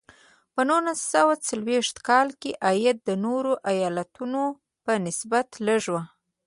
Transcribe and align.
په 0.53 0.61
نولس 0.69 0.99
سوه 1.13 1.33
څلویښت 1.47 1.97
کال 2.07 2.27
کې 2.41 2.51
عاید 2.65 2.97
د 3.03 3.09
نورو 3.25 3.53
ایالتونو 3.71 4.43
په 4.83 4.91
نسبت 5.05 5.47
لږ 5.67 5.83
و. 5.93 5.95